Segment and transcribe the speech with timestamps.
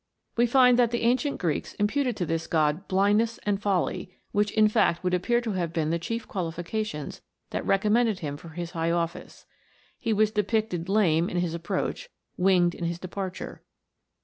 [0.35, 4.67] We find that the ancient Greeks imputed to this god blindness and folly, which in
[4.67, 8.89] fact would appear to have been the chief qualifications that recommended him for his high
[8.89, 9.45] office.
[9.99, 13.61] He was depicted lame in his approach, winged in his departure.